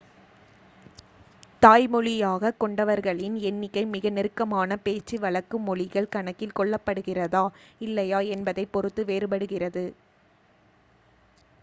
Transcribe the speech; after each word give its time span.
தாய்மொழியாகக் 1.61 2.57
கொண்டவர்களின் 2.57 3.35
எண்ணிக்கை 3.41 3.83
மிக 3.85 4.09
நெருக்கமான 4.09 4.77
பேச்சு 4.77 5.19
வழக்கு 5.19 5.59
மொழிகள் 5.59 6.09
கணக்கில் 6.09 6.57
கொள்ளப்படுகிறதா 6.59 7.45
இல்லையா 7.81 8.21
என்பதைப் 8.35 8.71
பொறுத்து 8.71 9.03
வேறுபடுகிறது 9.05 9.85